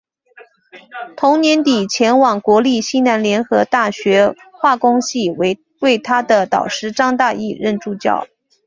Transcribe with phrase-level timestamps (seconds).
[1.15, 8.25] 同年底前往国立西南联合大学化工系为他的导师张大煜任助教。